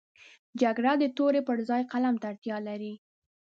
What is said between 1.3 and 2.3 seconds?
پر ځای قلم ته